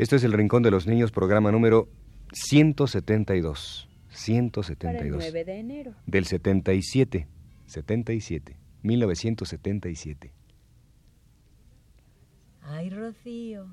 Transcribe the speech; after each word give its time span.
Esto 0.00 0.16
es 0.16 0.24
el 0.24 0.32
Rincón 0.32 0.62
de 0.62 0.70
los 0.70 0.86
Niños, 0.86 1.12
programa 1.12 1.52
número 1.52 1.86
172. 2.32 3.86
172. 4.08 4.94
Para 4.94 5.04
el 5.04 5.10
9 5.10 5.44
de 5.44 5.58
enero. 5.58 5.92
Del 6.06 6.24
77. 6.24 7.28
77. 7.66 8.56
1977. 8.82 10.32
Ay, 12.62 12.88
Rocío. 12.88 13.66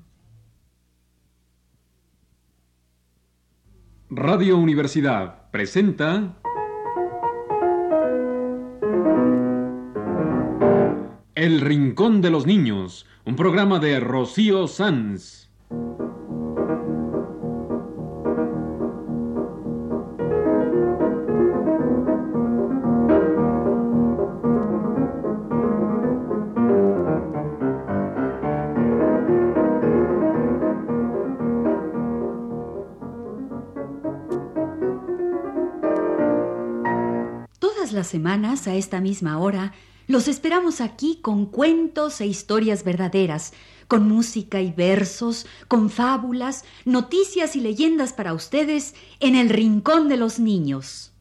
Radio 4.10 4.58
Universidad 4.58 5.50
presenta 5.50 6.36
El 11.34 11.62
Rincón 11.62 12.20
de 12.20 12.28
los 12.28 12.46
Niños, 12.46 13.06
un 13.24 13.34
programa 13.34 13.78
de 13.78 13.98
Rocío 13.98 14.68
Sanz. 14.68 15.47
Las 37.98 38.06
semanas, 38.06 38.68
a 38.68 38.76
esta 38.76 39.00
misma 39.00 39.40
hora, 39.40 39.72
los 40.06 40.28
esperamos 40.28 40.80
aquí 40.80 41.18
con 41.20 41.46
cuentos 41.46 42.20
e 42.20 42.26
historias 42.26 42.84
verdaderas, 42.84 43.52
con 43.88 44.08
música 44.08 44.60
y 44.60 44.70
versos, 44.70 45.46
con 45.66 45.90
fábulas, 45.90 46.64
noticias 46.84 47.56
y 47.56 47.60
leyendas 47.60 48.12
para 48.12 48.34
ustedes 48.34 48.94
en 49.18 49.34
el 49.34 49.48
Rincón 49.48 50.08
de 50.08 50.16
los 50.16 50.38
Niños. 50.38 51.12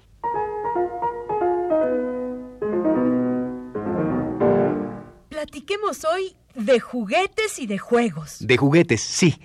Platiquemos 5.29 6.05
hoy 6.05 6.35
de 6.53 6.79
juguetes 6.79 7.57
y 7.57 7.65
de 7.65 7.79
juegos. 7.79 8.37
De 8.39 8.55
juguetes, 8.55 9.01
sí. 9.01 9.35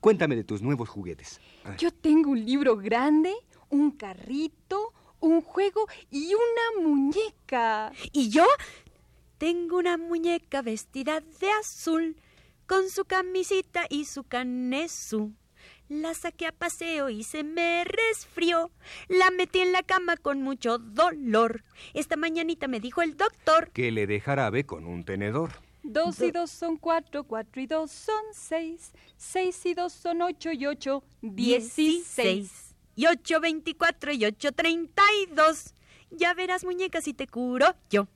Cuéntame 0.00 0.36
de 0.36 0.44
tus 0.44 0.62
nuevos 0.62 0.88
juguetes. 0.88 1.38
Yo 1.76 1.90
tengo 1.90 2.30
un 2.30 2.42
libro 2.46 2.78
grande, 2.78 3.34
un 3.68 3.90
carrito, 3.90 4.94
un 5.20 5.40
juego 5.40 5.86
y 6.10 6.32
una 6.34 6.88
muñeca. 6.88 7.92
Y 8.12 8.30
yo 8.30 8.46
tengo 9.38 9.78
una 9.78 9.96
muñeca 9.96 10.62
vestida 10.62 11.20
de 11.20 11.50
azul, 11.60 12.16
con 12.66 12.90
su 12.90 13.04
camisita 13.04 13.86
y 13.88 14.04
su 14.06 14.24
canesú. 14.24 15.32
La 15.88 16.14
saqué 16.14 16.46
a 16.46 16.52
paseo 16.52 17.10
y 17.10 17.22
se 17.22 17.44
me 17.44 17.84
resfrió. 17.84 18.72
La 19.08 19.30
metí 19.30 19.60
en 19.60 19.70
la 19.70 19.84
cama 19.84 20.16
con 20.16 20.42
mucho 20.42 20.78
dolor. 20.78 21.62
Esta 21.94 22.16
mañanita 22.16 22.66
me 22.66 22.80
dijo 22.80 23.02
el 23.02 23.16
doctor. 23.16 23.70
Que 23.70 23.92
le 23.92 24.08
dé 24.08 24.20
jarabe 24.20 24.66
con 24.66 24.84
un 24.84 25.04
tenedor. 25.04 25.52
Dos 25.84 26.20
y 26.20 26.32
dos 26.32 26.50
son 26.50 26.76
cuatro, 26.78 27.22
cuatro 27.22 27.62
y 27.62 27.66
dos 27.68 27.92
son 27.92 28.24
seis, 28.32 28.92
seis 29.16 29.64
y 29.64 29.74
dos 29.74 29.92
son 29.92 30.20
ocho 30.20 30.50
y 30.50 30.66
ocho, 30.66 31.04
dieciséis. 31.22 32.65
Y 32.96 33.06
ocho 33.06 33.40
veinticuatro 33.40 34.10
y 34.10 34.24
ocho 34.24 34.52
treinta 34.52 35.02
y 35.22 35.26
dos. 35.32 35.74
Ya 36.10 36.32
verás, 36.32 36.64
muñeca, 36.64 37.02
si 37.02 37.12
te 37.12 37.26
curo 37.26 37.66
yo. 37.90 38.08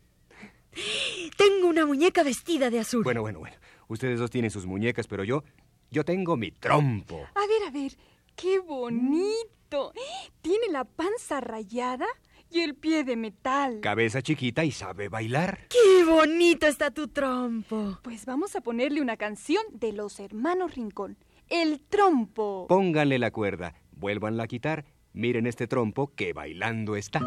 Tengo 1.36 1.68
una 1.68 1.84
muñeca 1.84 2.22
vestida 2.22 2.70
de 2.70 2.80
azul. 2.80 3.04
Bueno, 3.04 3.20
bueno, 3.20 3.40
bueno. 3.40 3.56
Ustedes 3.88 4.18
dos 4.18 4.30
tienen 4.30 4.50
sus 4.50 4.64
muñecas, 4.64 5.06
pero 5.06 5.22
yo, 5.22 5.44
yo 5.90 6.04
tengo 6.04 6.36
mi 6.36 6.50
trompo. 6.50 7.26
A 7.34 7.46
ver, 7.46 7.68
a 7.68 7.70
ver, 7.70 7.92
qué 8.34 8.58
bonito. 8.58 9.92
Tiene 10.40 10.68
la 10.70 10.84
panza 10.84 11.40
rayada 11.40 12.06
y 12.48 12.60
el 12.60 12.74
pie 12.74 13.04
de 13.04 13.16
metal. 13.16 13.80
Cabeza 13.82 14.22
chiquita 14.22 14.64
y 14.64 14.72
sabe 14.72 15.08
bailar. 15.08 15.68
¡Qué 15.68 16.04
bonito 16.04 16.66
está 16.66 16.90
tu 16.90 17.08
trompo! 17.08 17.98
Pues 18.02 18.24
vamos 18.24 18.56
a 18.56 18.62
ponerle 18.62 19.02
una 19.02 19.16
canción 19.16 19.62
de 19.72 19.92
los 19.92 20.20
hermanos 20.20 20.74
Rincón. 20.74 21.18
El 21.48 21.80
trompo. 21.80 22.66
Pónganle 22.68 23.18
la 23.18 23.32
cuerda, 23.32 23.74
vuélvanla 24.00 24.44
a 24.44 24.48
quitar. 24.48 24.84
Miren 25.12 25.46
este 25.46 25.66
trompo 25.66 26.14
que 26.14 26.32
bailando 26.32 26.96
está. 26.96 27.20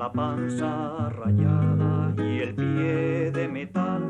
la 0.00 0.10
panza 0.10 1.10
rayada 1.10 2.14
y 2.16 2.38
el 2.38 2.54
pie 2.54 3.30
de 3.32 3.46
metal, 3.46 4.02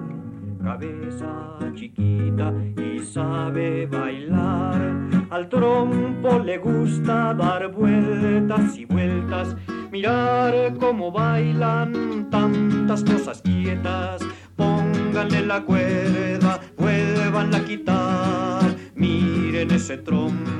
cabeza 0.62 1.58
chiquita 1.74 2.54
y 2.76 3.00
sabe 3.00 3.86
bailar. 3.86 5.19
Al 5.30 5.48
trompo 5.48 6.40
le 6.40 6.58
gusta 6.58 7.32
dar 7.34 7.70
vueltas 7.70 8.76
y 8.76 8.84
vueltas, 8.84 9.54
mirar 9.92 10.74
cómo 10.80 11.12
bailan 11.12 12.28
tantas 12.30 13.04
cosas 13.04 13.40
quietas. 13.40 14.22
Pónganle 14.56 15.46
la 15.46 15.62
cuerda, 15.62 16.60
vuelvanla 16.76 17.58
a 17.58 17.64
quitar, 17.64 18.76
miren 18.96 19.70
ese 19.70 19.98
trompo 19.98 20.59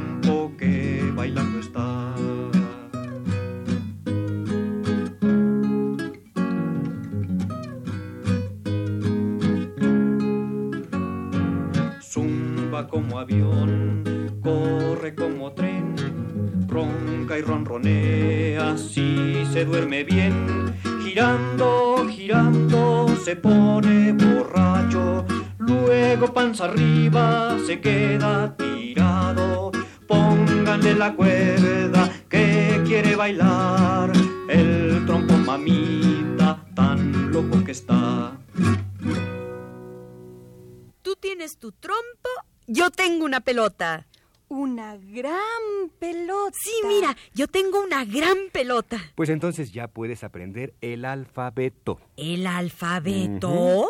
pelota. 43.80 44.06
Una 44.48 44.96
gran 44.96 45.90
pelota. 46.00 46.56
Sí, 46.60 46.72
mira, 46.84 47.16
yo 47.34 47.46
tengo 47.46 47.80
una 47.80 48.04
gran 48.04 48.36
pelota. 48.52 48.98
Pues 49.14 49.28
entonces 49.28 49.70
ya 49.70 49.86
puedes 49.86 50.24
aprender 50.24 50.74
el 50.80 51.04
alfabeto. 51.04 52.00
¿El 52.16 52.48
alfabeto? 52.48 53.86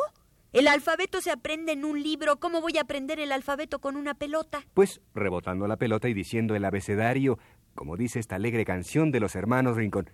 El 0.52 0.68
alfabeto 0.68 1.22
se 1.22 1.30
aprende 1.30 1.72
en 1.72 1.86
un 1.86 2.02
libro. 2.02 2.38
¿Cómo 2.38 2.60
voy 2.60 2.76
a 2.76 2.82
aprender 2.82 3.20
el 3.20 3.32
alfabeto 3.32 3.78
con 3.78 3.96
una 3.96 4.12
pelota? 4.14 4.62
Pues 4.74 5.00
rebotando 5.14 5.66
la 5.66 5.78
pelota 5.78 6.10
y 6.10 6.14
diciendo 6.14 6.54
el 6.54 6.64
abecedario, 6.66 7.38
como 7.74 7.96
dice 7.96 8.18
esta 8.18 8.36
alegre 8.36 8.66
canción 8.66 9.12
de 9.12 9.20
los 9.20 9.36
hermanos 9.36 9.76
Rincón. 9.76 10.10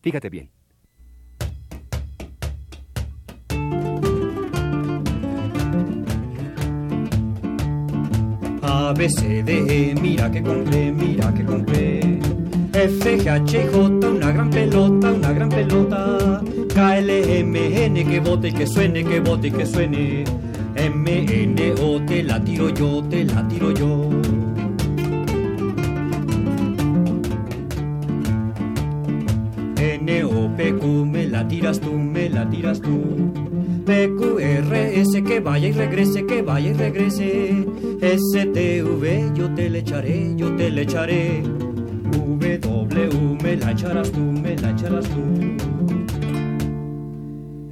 Fíjate 0.00 0.30
bien. 0.30 0.50
A, 8.92 8.94
B, 8.94 9.08
C, 9.08 9.42
D, 9.42 9.64
E, 9.70 9.94
mira 9.94 10.30
que 10.30 10.42
compré, 10.42 10.92
mira 10.92 11.32
que 11.32 11.42
compré. 11.46 12.00
F, 12.74 13.16
G, 13.16 13.26
H, 13.26 13.66
J, 13.72 14.06
una 14.06 14.32
gran 14.32 14.50
pelota, 14.50 15.12
una 15.12 15.32
gran 15.32 15.48
pelota. 15.48 16.42
K, 16.74 16.98
L, 16.98 17.38
M, 17.38 17.84
N, 17.86 18.04
que 18.04 18.20
bote 18.20 18.52
que 18.52 18.66
suene, 18.66 19.02
que 19.02 19.20
bote 19.20 19.50
que 19.50 19.64
suene. 19.64 20.24
M, 20.76 21.26
N, 21.26 21.74
O, 21.80 22.02
te 22.02 22.22
la 22.22 22.44
tiro 22.44 22.68
yo, 22.68 23.02
te 23.04 23.24
la 23.24 23.48
tiro 23.48 23.72
yo. 23.72 24.10
N, 29.78 30.24
O, 30.24 30.54
P, 30.54 30.74
Q, 30.74 31.06
me 31.06 31.26
la 31.28 31.48
tiras 31.48 31.80
tú, 31.80 31.94
me 31.94 32.28
la 32.28 32.46
tiras 32.50 32.78
tú. 32.82 33.32
P, 33.86 34.10
Q, 34.18 34.38
R, 34.62 35.00
S, 35.00 35.22
que 35.24 35.40
vaya 35.40 35.68
y 35.68 35.72
regrese, 35.72 36.24
que 36.26 36.42
vaya 36.42 36.70
y 36.70 36.72
regrese. 36.74 37.66
S, 38.00 38.46
T, 38.46 38.82
V, 38.82 39.30
yo 39.34 39.52
te 39.54 39.68
le 39.68 39.80
echaré, 39.80 40.34
yo 40.36 40.54
te 40.56 40.70
le 40.70 40.82
echaré. 40.82 41.42
W, 42.58 43.38
me 43.42 43.56
la 43.56 43.72
echarás 43.72 44.10
tú, 44.12 44.20
me 44.20 44.56
la 44.56 44.70
echarás 44.70 45.08
tú. 45.08 45.22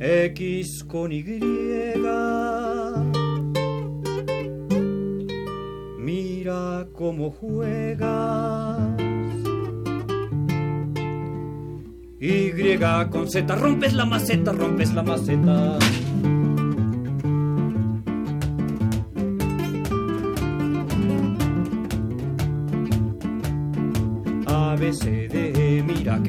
X 0.01 0.85
con 0.85 1.13
Y. 1.13 1.23
Mira 5.99 6.89
cómo 6.93 7.31
juegas. 7.31 8.79
Y 12.19 12.53
con 13.11 13.31
Z, 13.31 13.55
rompes 13.57 13.95
la 13.95 14.05
maceta, 14.05 14.53
rompes 14.53 14.93
la 14.93 15.03
maceta. 15.03 15.79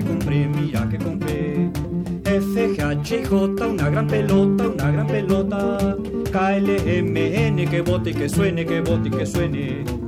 Que 0.02 0.10
compré, 0.10 0.48
mira 0.48 0.88
que 0.90 0.98
compré. 0.98 1.70
F, 2.26 2.76
G, 2.76 2.82
H, 2.82 3.16
I, 3.16 3.26
J, 3.26 3.68
una 3.68 3.90
gran 3.90 4.08
pelota, 4.08 4.68
una 4.68 4.92
gran 4.92 5.08
pelota. 5.08 5.98
K, 6.32 6.58
L, 6.58 6.98
M, 6.98 7.48
N, 7.48 7.66
que 7.68 7.82
bote 7.82 8.14
que 8.14 8.30
suene, 8.30 8.66
que 8.66 8.82
bote 8.82 9.10
y 9.10 9.12
que 9.12 9.26
suene. 9.26 10.01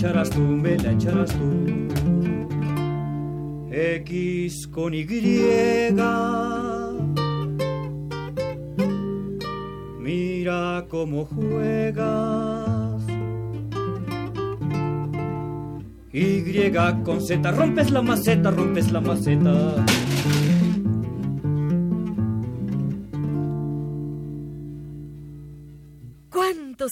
Echarás 0.00 0.30
tú, 0.30 0.40
me 0.40 0.78
la 0.78 0.92
echarás 0.92 1.30
tú. 1.30 1.88
X 3.70 4.66
con 4.68 4.94
Y. 4.94 5.04
Mira 9.98 10.86
cómo 10.88 11.26
juegas. 11.26 13.02
Y 16.12 16.72
con 17.04 17.20
Z, 17.20 17.52
rompes 17.52 17.90
la 17.90 18.00
maceta, 18.00 18.50
rompes 18.50 18.90
la 18.90 19.02
maceta. 19.02 19.84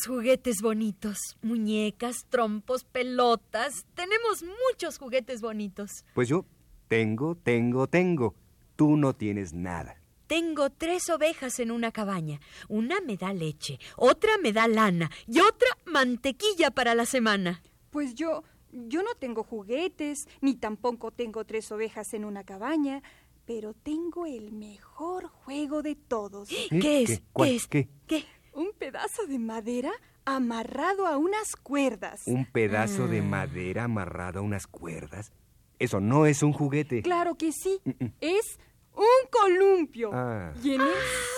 Juguetes 0.09 0.63
bonitos? 0.63 1.19
Muñecas, 1.43 2.27
trompos, 2.31 2.85
pelotas. 2.85 3.87
Tenemos 3.95 4.43
muchos 4.43 4.99
juguetes 4.99 5.41
bonitos. 5.41 6.05
Pues 6.15 6.29
yo 6.29 6.47
tengo, 6.89 7.37
tengo, 7.37 7.87
tengo. 7.87 8.35
Tú 8.75 8.97
no 8.97 9.15
tienes 9.15 9.53
nada. 9.53 10.01
Tengo 10.27 10.71
tres 10.71 11.09
ovejas 11.11 11.59
en 11.61 11.71
una 11.71 11.93
cabaña. 11.93 12.41
Una 12.69 13.01
me 13.01 13.17
da 13.17 13.33
leche, 13.33 13.79
otra 13.97 14.33
me 14.43 14.53
da 14.53 14.67
lana 14.67 15.11
y 15.27 15.41
otra 15.41 15.69
mantequilla 15.87 16.71
para 16.71 16.95
la 16.95 17.07
semana. 17.07 17.63
Pues 17.91 18.15
yo, 18.15 18.45
yo 18.73 19.03
no 19.03 19.15
tengo 19.15 19.43
juguetes, 19.43 20.29
ni 20.41 20.55
tampoco 20.55 21.11
tengo 21.11 21.45
tres 21.45 21.71
ovejas 21.73 22.13
en 22.15 22.25
una 22.25 22.45
cabaña, 22.45 23.03
pero 23.47 23.73
tengo 23.73 24.27
el 24.27 24.53
mejor 24.53 25.29
juego 25.29 25.81
de 25.83 25.95
todos. 25.95 26.49
¿Qué 26.49 27.03
es? 27.03 27.23
¿Qué? 27.35 27.57
es? 27.57 27.67
¿Qué? 27.67 27.89
¿Qué? 28.07 28.25
Un 28.59 28.73
pedazo 28.77 29.29
de 29.29 29.39
madera 29.39 29.93
amarrado 30.25 31.07
a 31.07 31.17
unas 31.17 31.55
cuerdas. 31.55 32.23
¿Un 32.27 32.45
pedazo 32.45 33.07
de 33.07 33.23
madera 33.23 33.85
amarrado 33.85 34.41
a 34.41 34.43
unas 34.43 34.67
cuerdas? 34.67 35.31
Eso 35.79 36.01
no 36.01 36.27
es 36.27 36.43
un 36.43 36.53
juguete. 36.53 37.03
Claro 37.03 37.37
que 37.37 37.53
sí. 37.53 37.81
Es 38.21 38.59
un 38.97 39.31
columpio. 39.31 40.11
Ah. 40.13 40.53
Y 40.61 40.75
en 40.75 40.81
él 40.81 40.89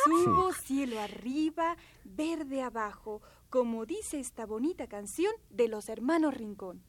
subo 0.07 0.55
cielo 0.55 0.99
arriba, 0.99 1.77
verde 2.05 2.63
abajo, 2.63 3.21
como 3.51 3.85
dice 3.85 4.19
esta 4.19 4.47
bonita 4.47 4.87
canción 4.87 5.35
de 5.51 5.69
los 5.69 5.91
hermanos 5.91 6.33
Rincón. 6.33 6.83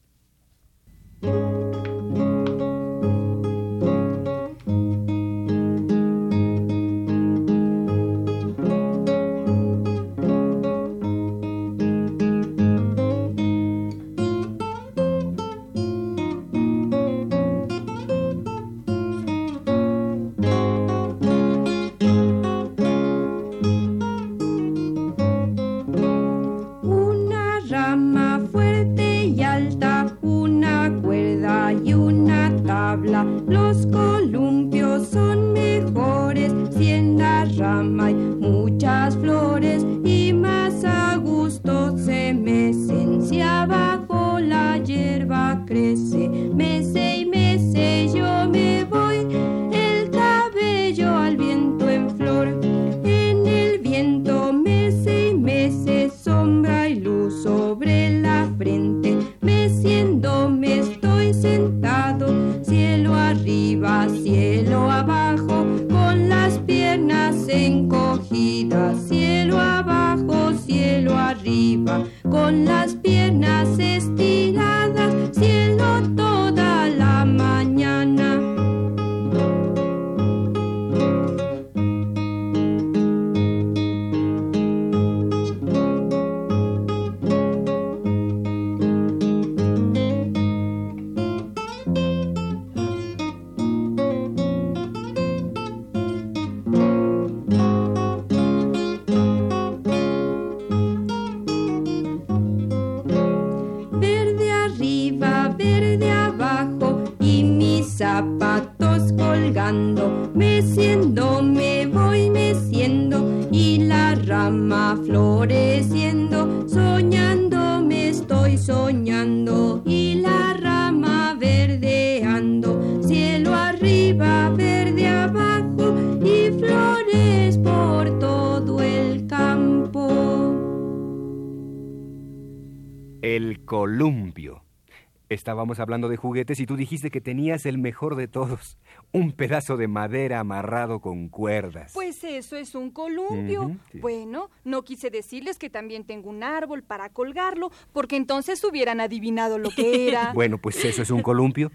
Estábamos 135.52 135.80
hablando 135.80 136.08
de 136.08 136.16
juguetes 136.16 136.60
y 136.60 136.66
tú 136.66 136.76
dijiste 136.76 137.10
que 137.10 137.20
tenías 137.20 137.66
el 137.66 137.76
mejor 137.76 138.16
de 138.16 138.26
todos, 138.26 138.78
un 139.12 139.32
pedazo 139.32 139.76
de 139.76 139.86
madera 139.86 140.40
amarrado 140.40 141.00
con 141.00 141.28
cuerdas. 141.28 141.92
Pues 141.92 142.24
eso 142.24 142.56
es 142.56 142.74
un 142.74 142.90
columpio. 142.90 143.76
Bueno, 144.00 144.48
no 144.64 144.82
quise 144.82 145.10
decirles 145.10 145.58
que 145.58 145.68
también 145.68 146.04
tengo 146.04 146.30
un 146.30 146.42
árbol 146.42 146.82
para 146.82 147.10
colgarlo, 147.10 147.70
porque 147.92 148.16
entonces 148.16 148.64
hubieran 148.64 148.98
adivinado 148.98 149.58
lo 149.58 149.68
que 149.68 150.08
era. 150.08 150.32
bueno, 150.34 150.56
pues 150.56 150.82
eso 150.86 151.02
es 151.02 151.10
un 151.10 151.20
columpio. 151.20 151.70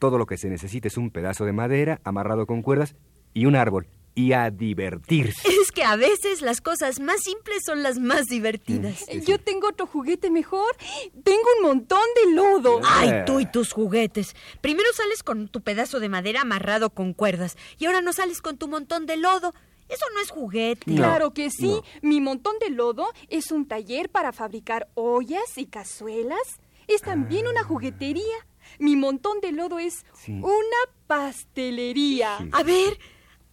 Todo 0.00 0.18
lo 0.18 0.26
que 0.26 0.36
se 0.36 0.48
necesita 0.48 0.88
es 0.88 0.96
un 0.96 1.12
pedazo 1.12 1.44
de 1.44 1.52
madera 1.52 2.00
amarrado 2.02 2.46
con 2.46 2.62
cuerdas 2.62 2.96
y 3.32 3.46
un 3.46 3.54
árbol 3.54 3.86
y 4.14 4.32
a 4.32 4.50
divertirse. 4.50 5.40
Es 5.60 5.72
que 5.72 5.82
a 5.84 5.96
veces 5.96 6.40
las 6.40 6.60
cosas 6.60 7.00
más 7.00 7.20
simples 7.22 7.58
son 7.66 7.82
las 7.82 7.98
más 7.98 8.26
divertidas. 8.26 9.04
Mm, 9.12 9.20
Yo 9.20 9.38
tengo 9.40 9.68
otro 9.68 9.86
juguete 9.86 10.30
mejor. 10.30 10.76
Tengo 11.24 11.42
un 11.58 11.66
montón 11.66 12.04
de 12.24 12.32
lodo. 12.32 12.80
Ay, 12.84 13.24
tú 13.26 13.40
y 13.40 13.46
tus 13.46 13.72
juguetes. 13.72 14.36
Primero 14.60 14.88
sales 14.94 15.22
con 15.22 15.48
tu 15.48 15.62
pedazo 15.62 15.98
de 16.00 16.08
madera 16.08 16.42
amarrado 16.42 16.90
con 16.90 17.12
cuerdas 17.12 17.56
y 17.78 17.86
ahora 17.86 18.00
no 18.00 18.12
sales 18.12 18.40
con 18.40 18.56
tu 18.56 18.68
montón 18.68 19.06
de 19.06 19.16
lodo. 19.16 19.52
Eso 19.88 20.06
no 20.14 20.20
es 20.20 20.30
juguete. 20.30 20.90
No, 20.90 20.96
claro 20.96 21.34
que 21.34 21.50
sí. 21.50 21.66
no. 21.66 21.82
Mi 22.00 22.20
montón 22.20 22.54
de 22.58 22.70
lodo 22.70 23.06
es 23.28 23.50
un 23.52 23.66
taller 23.66 24.08
para 24.10 24.32
fabricar 24.32 24.88
ollas 24.94 25.56
y 25.56 25.66
cazuelas. 25.66 26.60
Es 26.86 27.02
también 27.02 27.46
una 27.48 27.64
juguetería. 27.64 28.36
Mi 28.78 28.96
montón 28.96 29.40
de 29.40 29.52
lodo 29.52 29.78
es 29.78 30.06
Sí. 30.14 30.32
una 30.32 30.80
pastelería. 31.06 32.38
Sí. 32.38 32.48
A 32.52 32.62
ver, 32.62 32.98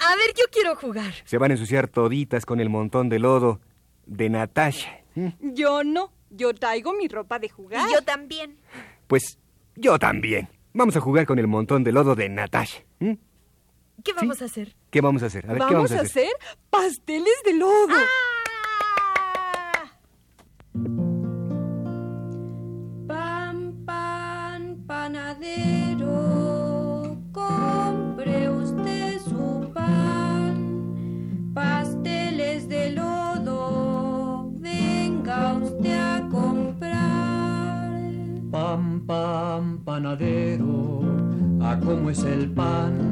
a 0.02 0.16
ver, 0.16 0.34
yo 0.38 0.46
quiero 0.52 0.76
jugar. 0.76 1.14
Se 1.26 1.38
van 1.38 1.52
a 1.52 1.54
ensuciar 1.54 1.88
toditas 1.88 2.46
con 2.46 2.60
el 2.60 2.70
montón 2.70 3.10
de 3.10 3.20
lodo 3.20 3.62
de 4.06 4.30
Natasha. 4.30 5.02
¿Mm? 5.16 5.30
Yo 5.54 5.84
no. 5.84 6.12
Yo 6.30 6.54
traigo 6.54 6.94
mi 6.94 7.08
ropa 7.08 7.40
de 7.40 7.50
jugar. 7.50 7.88
Y 7.90 7.94
yo 7.94 8.02
también. 8.02 8.58
Pues 9.08 9.38
yo 9.76 10.00
también. 10.00 10.50
Vamos 10.74 10.96
a 10.96 11.02
jugar 11.02 11.26
con 11.26 11.40
el 11.40 11.48
montón 11.48 11.84
de 11.84 11.92
lodo 11.92 12.16
de 12.16 12.30
Natasha. 12.30 12.84
¿Mm? 13.00 13.14
¿Qué 14.04 14.14
vamos 14.14 14.42
a 14.42 14.46
hacer? 14.46 14.76
¿Qué 14.90 15.02
vamos 15.02 15.22
a 15.24 15.28
hacer? 15.28 15.46
A 15.46 15.54
ver, 15.54 15.58
¿qué 15.68 15.74
vamos 15.74 15.92
vamos 15.92 16.04
a 16.04 16.06
hacer 16.06 16.30
pasteles 16.70 17.36
de 17.46 17.54
lodo. 17.54 17.96
¡Ah! 20.74 21.11
Es 42.12 42.24
el 42.26 42.50
pan? 42.50 43.11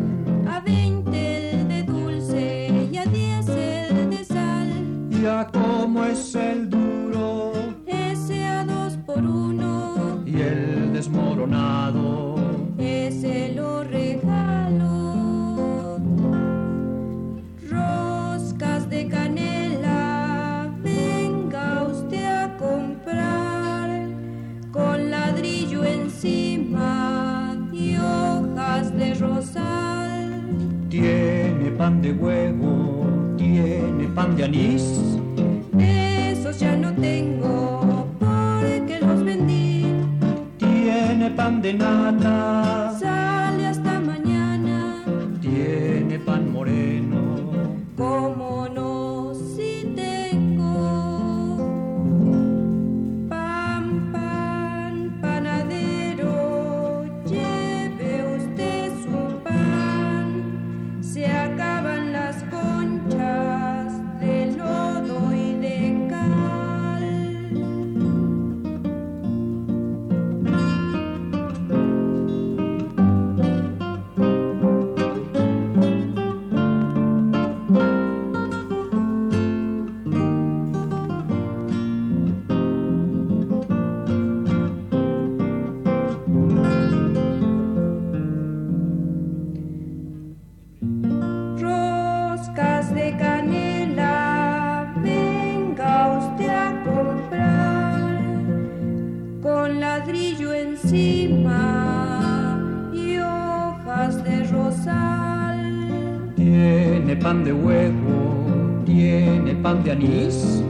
Tiene 107.09 107.23
pan 107.23 107.43
de 107.43 107.51
huevo, 107.51 108.83
tiene 108.85 109.55
pan 109.63 109.83
de 109.83 109.93
anís. 109.93 110.63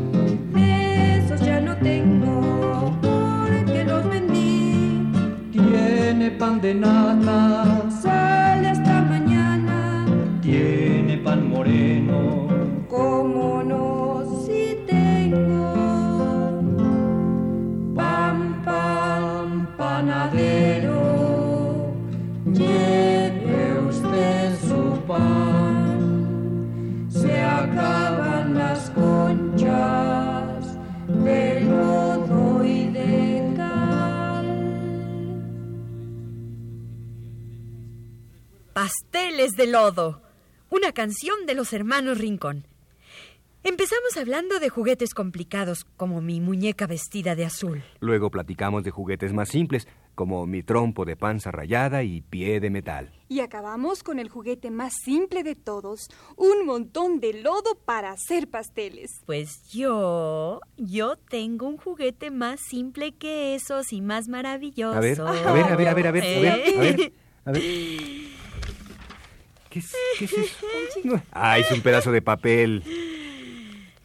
Esos 0.55 1.41
ya 1.41 1.59
no 1.59 1.75
tengo 1.75 2.97
porque 3.01 3.83
los 3.83 4.09
vendí. 4.09 5.05
Tiene 5.51 6.31
pan 6.31 6.61
de 6.61 6.75
nata, 6.75 7.89
Sale 7.89 8.69
hasta 8.69 9.01
mañana, 9.01 10.05
tiene 10.41 11.17
pan 11.17 11.49
moreno. 11.49 12.48
De 39.55 39.65
lodo. 39.67 40.21
Una 40.69 40.91
canción 40.91 41.45
de 41.47 41.55
los 41.55 41.73
hermanos 41.73 42.19
Rincón. 42.19 42.67
Empezamos 43.63 44.15
hablando 44.15 44.59
de 44.59 44.69
juguetes 44.69 45.13
complicados, 45.13 45.85
como 45.97 46.21
mi 46.21 46.39
muñeca 46.39 46.85
vestida 46.87 47.35
de 47.35 47.45
azul. 47.45 47.83
Luego 47.99 48.29
platicamos 48.29 48.83
de 48.83 48.91
juguetes 48.91 49.33
más 49.33 49.49
simples, 49.49 49.87
como 50.13 50.45
mi 50.45 50.61
trompo 50.61 51.03
de 51.03 51.15
panza 51.15 51.51
rayada 51.51 52.03
y 52.03 52.21
pie 52.21 52.59
de 52.59 52.69
metal. 52.69 53.11
Y 53.27 53.39
acabamos 53.39 54.03
con 54.03 54.19
el 54.19 54.29
juguete 54.29 54.71
más 54.71 54.93
simple 55.03 55.43
de 55.43 55.55
todos, 55.55 56.09
un 56.37 56.65
montón 56.65 57.19
de 57.19 57.41
lodo 57.41 57.75
para 57.85 58.11
hacer 58.11 58.49
pasteles. 58.49 59.21
Pues 59.25 59.63
yo, 59.71 60.61
yo 60.77 61.15
tengo 61.15 61.67
un 61.67 61.77
juguete 61.77 62.29
más 62.29 62.59
simple 62.61 63.13
que 63.13 63.55
esos 63.55 63.93
y 63.93 64.01
más 64.01 64.27
maravilloso. 64.27 64.95
A 64.95 64.99
ver, 64.99 65.19
a 65.19 65.31
ver, 65.31 65.47
a 65.47 65.53
ver, 65.53 65.67
a 65.67 65.75
ver, 65.75 65.89
a 65.89 65.93
ver, 65.93 66.07
a 66.07 66.11
ver, 66.11 66.23
a 66.23 66.81
ver, 66.81 67.13
a 67.45 67.51
ver. 67.51 67.61
¿Qué 69.69 69.79
es, 69.79 69.93
qué 70.17 70.25
es 70.25 70.33
eso? 70.33 71.21
Ah, 71.31 71.57
es 71.59 71.71
un 71.71 71.81
pedazo 71.81 72.11
de 72.11 72.21
papel. 72.21 72.83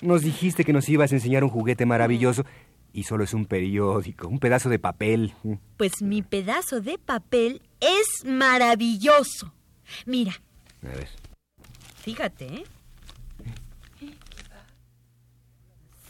Nos 0.00 0.23
dijiste 0.23 0.64
que 0.64 0.73
nos 0.73 0.88
ibas 0.88 1.12
a 1.12 1.14
enseñar 1.14 1.42
un 1.44 1.50
juguete 1.50 1.87
maravilloso 1.87 2.44
y 2.92 3.04
solo 3.04 3.25
es 3.25 3.33
un 3.35 3.47
periódico, 3.47 4.28
un 4.28 4.38
pedazo 4.38 4.68
de 4.68 4.78
papel. 4.78 5.33
Pues 5.78 6.02
mi 6.02 6.23
pedazo 6.23 6.80
de 6.80 6.99
papel 6.99 7.62
es 7.80 8.25
maravilloso. 8.25 9.52
Mira, 10.06 10.33
A 10.83 10.88
ver. 10.94 11.09
fíjate, 12.02 12.47
¿eh? 12.47 12.64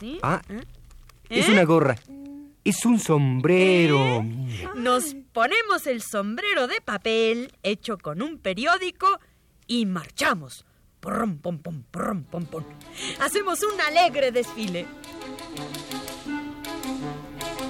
¿Sí? 0.00 0.18
Ah, 0.23 0.42
¿Eh? 0.49 0.61
es 1.28 1.49
¿Eh? 1.49 1.52
una 1.52 1.64
gorra. 1.64 1.96
Es 2.64 2.84
un 2.87 2.99
sombrero. 2.99 4.25
Nos 4.75 5.14
ponemos 5.32 5.87
el 5.87 6.00
sombrero 6.02 6.66
de 6.66 6.80
papel 6.80 7.52
hecho 7.62 7.99
con 7.99 8.23
un 8.23 8.38
periódico 8.38 9.06
y 9.66 9.87
marchamos. 9.87 10.64
Pom, 11.00 11.38
prom, 11.38 11.62
pom, 12.25 12.44
pom. 12.47 12.64
Hacemos 13.21 13.62
un 13.62 13.78
alegre 13.80 14.33
desfile. 14.33 14.87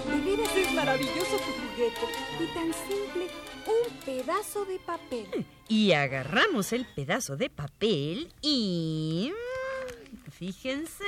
De 0.07 0.21
veras 0.21 0.57
es 0.57 0.73
maravilloso 0.75 1.37
tu 1.39 1.53
juguete 1.53 2.07
y 2.41 2.47
tan 2.55 2.73
simple, 2.89 3.29
un 3.67 3.97
pedazo 4.05 4.65
de 4.65 4.79
papel. 4.79 5.47
Y 5.69 5.93
agarramos 5.93 6.73
el 6.73 6.87
pedazo 6.87 7.37
de 7.37 7.51
papel 7.51 8.33
y... 8.41 9.33
mm, 9.33 10.31
Fíjense, 10.31 11.05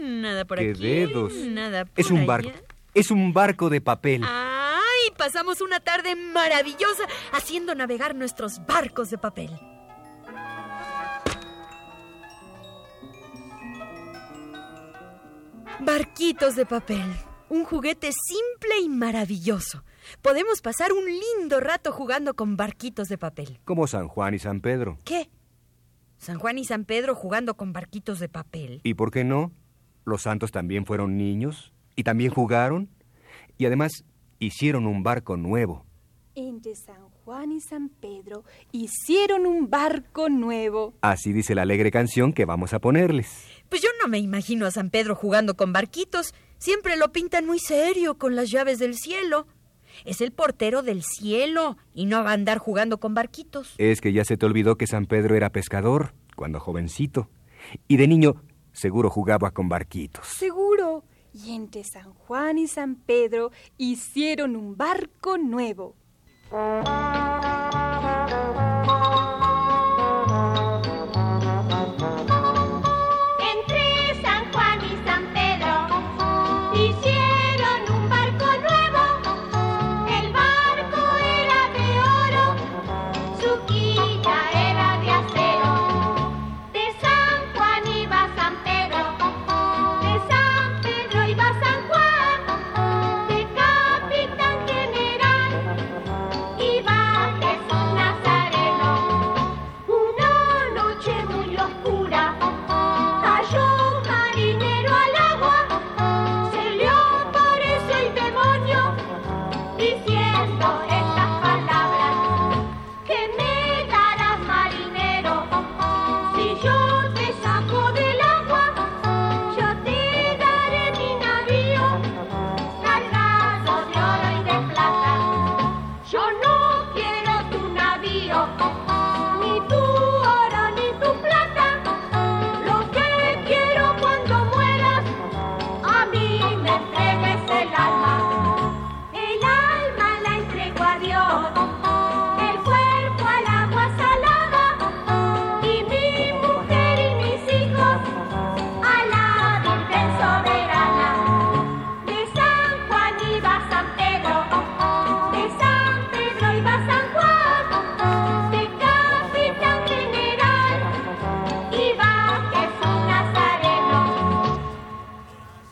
nada 0.00 0.44
por 0.44 0.58
¡Qué 0.58 0.70
aquí, 0.70 0.80
dedos! 0.80 1.32
nada 1.34 1.84
por 1.84 2.00
Es 2.00 2.10
un 2.10 2.18
allá. 2.18 2.26
barco. 2.26 2.50
Es 2.94 3.10
un 3.10 3.32
barco 3.32 3.68
de 3.70 3.80
papel. 3.80 4.22
¡Ay! 4.24 5.10
Pasamos 5.16 5.60
una 5.60 5.80
tarde 5.80 6.16
maravillosa 6.16 7.04
haciendo 7.32 7.74
navegar 7.74 8.14
nuestros 8.14 8.64
barcos 8.66 9.10
de 9.10 9.18
papel. 9.18 9.50
Barquitos 15.80 16.56
de 16.56 16.66
papel. 16.66 17.04
Un 17.48 17.64
juguete 17.64 18.10
simple 18.12 18.80
y 18.82 18.88
maravilloso. 18.88 19.84
Podemos 20.22 20.60
pasar 20.60 20.92
un 20.92 21.04
lindo 21.06 21.60
rato 21.60 21.92
jugando 21.92 22.34
con 22.34 22.56
barquitos 22.56 23.06
de 23.08 23.16
papel. 23.16 23.60
Como 23.64 23.86
San 23.86 24.08
Juan 24.08 24.34
y 24.34 24.40
San 24.40 24.60
Pedro. 24.60 24.98
¿Qué? 25.04 25.30
San 26.18 26.40
Juan 26.40 26.58
y 26.58 26.64
San 26.64 26.84
Pedro 26.84 27.14
jugando 27.14 27.56
con 27.56 27.72
barquitos 27.72 28.18
de 28.18 28.28
papel. 28.28 28.80
¿Y 28.82 28.94
por 28.94 29.12
qué 29.12 29.22
no? 29.22 29.52
Los 30.04 30.22
santos 30.22 30.50
también 30.50 30.84
fueron 30.84 31.16
niños 31.16 31.72
y 31.94 32.02
también 32.02 32.32
jugaron. 32.32 32.88
Y 33.56 33.66
además 33.66 34.04
hicieron 34.40 34.86
un 34.86 35.04
barco 35.04 35.36
nuevo. 35.36 35.86
Entre 36.34 36.74
San 36.74 37.08
Juan 37.28 37.52
y 37.52 37.60
San 37.60 37.90
Pedro 37.90 38.42
hicieron 38.72 39.44
un 39.44 39.68
barco 39.68 40.30
nuevo. 40.30 40.94
Así 41.02 41.34
dice 41.34 41.54
la 41.54 41.60
alegre 41.60 41.90
canción 41.90 42.32
que 42.32 42.46
vamos 42.46 42.72
a 42.72 42.78
ponerles. 42.78 43.44
Pues 43.68 43.82
yo 43.82 43.90
no 44.00 44.08
me 44.08 44.18
imagino 44.18 44.64
a 44.64 44.70
San 44.70 44.88
Pedro 44.88 45.14
jugando 45.14 45.54
con 45.54 45.74
barquitos. 45.74 46.32
Siempre 46.56 46.96
lo 46.96 47.12
pintan 47.12 47.44
muy 47.44 47.58
serio 47.58 48.16
con 48.16 48.34
las 48.34 48.50
llaves 48.50 48.78
del 48.78 48.94
cielo. 48.94 49.46
Es 50.06 50.22
el 50.22 50.32
portero 50.32 50.80
del 50.80 51.02
cielo 51.02 51.76
y 51.92 52.06
no 52.06 52.24
va 52.24 52.30
a 52.30 52.32
andar 52.32 52.56
jugando 52.56 52.98
con 52.98 53.12
barquitos. 53.12 53.74
Es 53.76 54.00
que 54.00 54.14
ya 54.14 54.24
se 54.24 54.38
te 54.38 54.46
olvidó 54.46 54.78
que 54.78 54.86
San 54.86 55.04
Pedro 55.04 55.36
era 55.36 55.52
pescador 55.52 56.14
cuando 56.34 56.60
jovencito. 56.60 57.28
Y 57.88 57.98
de 57.98 58.08
niño 58.08 58.42
seguro 58.72 59.10
jugaba 59.10 59.50
con 59.50 59.68
barquitos. 59.68 60.26
Seguro. 60.26 61.04
Y 61.34 61.54
entre 61.54 61.84
San 61.84 62.14
Juan 62.14 62.56
y 62.56 62.68
San 62.68 62.94
Pedro 62.94 63.50
hicieron 63.76 64.56
un 64.56 64.78
barco 64.78 65.36
nuevo. 65.36 65.94
Entre 66.50 67.47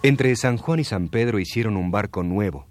Entre 0.06 0.36
San 0.36 0.56
Juan 0.56 0.78
y 0.78 0.84
San 0.84 1.08
Pedro 1.08 1.40
hicieron 1.40 1.76
un 1.76 1.90
barco 1.90 2.22
nuevo. 2.22 2.68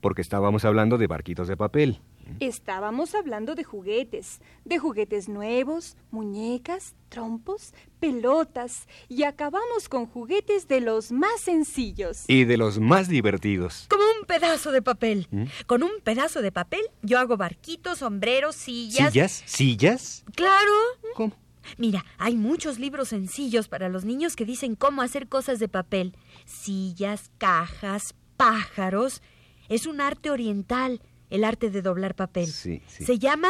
Porque 0.00 0.22
estábamos 0.22 0.64
hablando 0.64 0.98
de 0.98 1.08
barquitos 1.08 1.48
de 1.48 1.56
papel. 1.56 2.00
Estábamos 2.38 3.16
hablando 3.16 3.56
de 3.56 3.64
juguetes, 3.64 4.40
de 4.64 4.78
juguetes 4.78 5.28
nuevos, 5.28 5.96
muñecas, 6.12 6.94
trompos, 7.08 7.74
pelotas, 7.98 8.86
y 9.08 9.24
acabamos 9.24 9.88
con 9.88 10.06
juguetes 10.06 10.68
de 10.68 10.80
los 10.80 11.10
más 11.10 11.40
sencillos. 11.40 12.22
Y 12.28 12.44
de 12.44 12.56
los 12.56 12.78
más 12.78 13.08
divertidos. 13.08 13.86
Como 13.90 14.04
un 14.20 14.24
pedazo 14.24 14.70
de 14.70 14.80
papel. 14.80 15.26
¿Mm? 15.32 15.46
Con 15.66 15.82
un 15.82 15.90
pedazo 16.04 16.40
de 16.40 16.52
papel 16.52 16.82
yo 17.02 17.18
hago 17.18 17.36
barquitos, 17.36 17.98
sombreros, 17.98 18.54
sillas. 18.54 19.12
¿Sillas? 19.12 19.42
¿Sillas? 19.44 20.24
Claro. 20.36 20.70
¿Cómo? 21.16 21.34
Mira, 21.78 22.04
hay 22.18 22.36
muchos 22.36 22.78
libros 22.78 23.08
sencillos 23.08 23.68
para 23.68 23.88
los 23.88 24.04
niños 24.04 24.36
que 24.36 24.44
dicen 24.44 24.74
cómo 24.74 25.02
hacer 25.02 25.28
cosas 25.28 25.58
de 25.58 25.68
papel. 25.68 26.16
Sillas, 26.44 27.30
cajas, 27.38 28.14
pájaros. 28.36 29.22
Es 29.68 29.86
un 29.86 30.00
arte 30.00 30.30
oriental, 30.30 31.00
el 31.30 31.44
arte 31.44 31.70
de 31.70 31.82
doblar 31.82 32.14
papel. 32.14 32.46
Sí, 32.46 32.82
sí. 32.86 33.04
Se 33.04 33.18
llama 33.18 33.48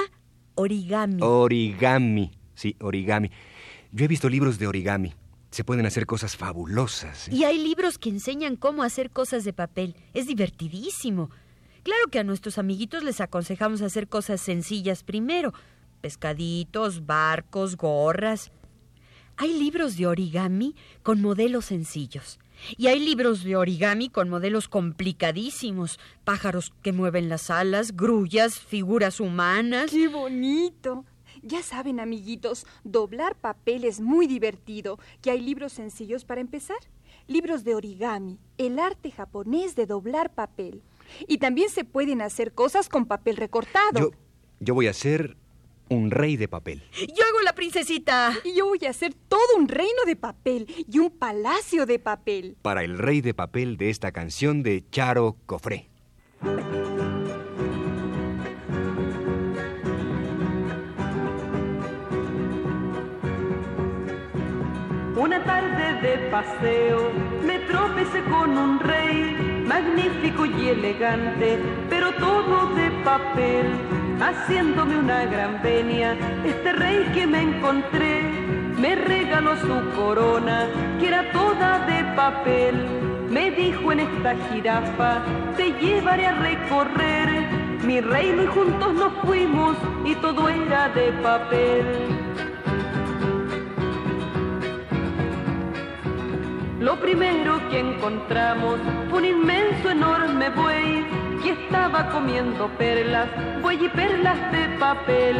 origami. 0.54 1.18
Origami. 1.22 2.30
Sí, 2.54 2.76
origami. 2.80 3.30
Yo 3.92 4.04
he 4.04 4.08
visto 4.08 4.28
libros 4.28 4.58
de 4.58 4.66
origami. 4.66 5.14
Se 5.50 5.62
pueden 5.62 5.86
hacer 5.86 6.06
cosas 6.06 6.36
fabulosas. 6.36 7.28
¿eh? 7.28 7.34
Y 7.34 7.44
hay 7.44 7.58
libros 7.58 7.98
que 7.98 8.08
enseñan 8.08 8.56
cómo 8.56 8.82
hacer 8.82 9.10
cosas 9.10 9.44
de 9.44 9.52
papel. 9.52 9.94
Es 10.12 10.26
divertidísimo. 10.26 11.30
Claro 11.84 12.08
que 12.10 12.18
a 12.18 12.24
nuestros 12.24 12.58
amiguitos 12.58 13.04
les 13.04 13.20
aconsejamos 13.20 13.82
hacer 13.82 14.08
cosas 14.08 14.40
sencillas 14.40 15.04
primero. 15.04 15.52
Pescaditos, 16.04 17.06
barcos, 17.06 17.78
gorras. 17.78 18.52
Hay 19.38 19.58
libros 19.58 19.96
de 19.96 20.06
origami 20.06 20.74
con 21.02 21.22
modelos 21.22 21.64
sencillos. 21.64 22.38
Y 22.76 22.88
hay 22.88 23.00
libros 23.00 23.42
de 23.42 23.56
origami 23.56 24.10
con 24.10 24.28
modelos 24.28 24.68
complicadísimos. 24.68 25.98
Pájaros 26.24 26.74
que 26.82 26.92
mueven 26.92 27.30
las 27.30 27.48
alas, 27.48 27.96
grullas, 27.96 28.58
figuras 28.58 29.18
humanas. 29.18 29.92
¡Qué 29.92 30.08
bonito! 30.08 31.06
Ya 31.42 31.62
saben, 31.62 31.98
amiguitos, 32.00 32.66
doblar 32.84 33.34
papel 33.34 33.84
es 33.84 34.02
muy 34.02 34.26
divertido. 34.26 34.98
¿Que 35.22 35.30
hay 35.30 35.40
libros 35.40 35.72
sencillos 35.72 36.26
para 36.26 36.42
empezar? 36.42 36.76
Libros 37.28 37.64
de 37.64 37.74
origami, 37.74 38.38
el 38.58 38.78
arte 38.78 39.10
japonés 39.10 39.74
de 39.74 39.86
doblar 39.86 40.34
papel. 40.34 40.82
Y 41.26 41.38
también 41.38 41.70
se 41.70 41.84
pueden 41.84 42.20
hacer 42.20 42.52
cosas 42.52 42.90
con 42.90 43.06
papel 43.06 43.38
recortado. 43.38 43.98
Yo, 43.98 44.10
yo 44.60 44.74
voy 44.74 44.88
a 44.88 44.92
ser 44.92 45.38
un 45.88 46.10
rey 46.10 46.36
de 46.36 46.48
papel. 46.48 46.82
Yo 46.92 47.24
hago 47.24 47.42
la 47.42 47.54
princesita. 47.54 48.32
Y 48.44 48.56
yo 48.56 48.66
voy 48.66 48.80
a 48.86 48.90
hacer 48.90 49.14
todo 49.28 49.56
un 49.56 49.68
reino 49.68 50.04
de 50.06 50.16
papel 50.16 50.66
y 50.90 50.98
un 50.98 51.10
palacio 51.10 51.86
de 51.86 51.98
papel. 51.98 52.56
Para 52.62 52.84
el 52.84 52.98
rey 52.98 53.20
de 53.20 53.34
papel 53.34 53.76
de 53.76 53.90
esta 53.90 54.12
canción 54.12 54.62
de 54.62 54.84
Charo 54.90 55.36
Cofré. 55.46 55.90
Una 65.16 65.42
tarde 65.44 66.00
de 66.02 66.30
paseo 66.30 67.12
me 67.46 67.60
tropecé 67.60 68.22
con 68.24 68.58
un 68.58 68.80
rey, 68.80 69.36
magnífico 69.66 70.46
y 70.46 70.68
elegante, 70.68 71.58
pero 71.88 72.12
todo 72.14 72.74
de 72.74 72.90
papel, 73.04 73.66
haciéndome 74.20 74.98
una 74.98 75.24
gran 75.26 75.62
venia. 75.62 76.16
Este 76.44 76.72
rey 76.72 77.10
que 77.14 77.26
me 77.26 77.42
encontré 77.42 78.22
me 78.78 78.94
regaló 78.94 79.56
su 79.56 79.96
corona, 79.96 80.66
que 81.00 81.08
era 81.08 81.30
toda 81.32 81.86
de 81.86 82.04
papel. 82.14 82.74
Me 83.30 83.50
dijo 83.50 83.92
en 83.92 84.00
esta 84.00 84.36
jirafa, 84.50 85.22
te 85.56 85.72
llevaré 85.72 86.26
a 86.26 86.34
recorrer 86.38 87.64
mi 87.84 88.00
reino 88.00 88.44
y 88.44 88.46
juntos 88.46 88.94
nos 88.94 89.12
fuimos 89.24 89.76
y 90.04 90.14
todo 90.16 90.48
era 90.48 90.88
de 90.90 91.12
papel. 91.22 92.13
Lo 96.84 97.00
primero 97.00 97.66
que 97.70 97.80
encontramos 97.80 98.78
fue 99.08 99.20
un 99.20 99.24
inmenso, 99.24 99.88
enorme 99.88 100.50
buey 100.50 101.02
que 101.42 101.52
estaba 101.52 102.10
comiendo 102.10 102.68
perlas, 102.76 103.26
buey 103.62 103.86
y 103.86 103.88
perlas 103.88 104.36
de 104.52 104.68
papel. 104.78 105.34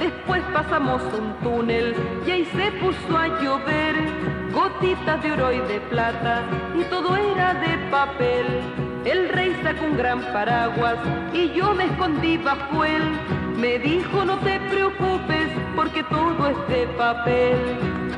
Después 0.00 0.42
pasamos 0.52 1.00
un 1.16 1.32
túnel 1.44 1.94
y 2.26 2.30
ahí 2.32 2.44
se 2.46 2.72
puso 2.72 3.16
a 3.16 3.28
llover. 3.40 3.94
gotitas 4.52 5.22
de 5.22 5.30
oro 5.30 5.52
y 5.52 5.60
de 5.60 5.80
plata, 5.82 6.42
y 6.76 6.82
todo 6.90 7.16
era 7.16 7.54
de 7.54 7.78
papel. 7.88 8.46
El 9.04 9.28
rey 9.28 9.56
sacó 9.62 9.84
un 9.84 9.96
gran 9.96 10.20
paraguas 10.32 10.96
y 11.32 11.52
yo 11.52 11.72
me 11.72 11.84
escondí 11.84 12.36
bajo 12.38 12.84
él. 12.84 13.02
Me 13.56 13.78
dijo 13.78 14.24
no 14.24 14.36
te 14.38 14.58
preocupes 14.68 15.50
porque 15.76 16.02
todo 16.02 16.48
es 16.48 16.68
de 16.68 16.86
papel. 16.98 18.09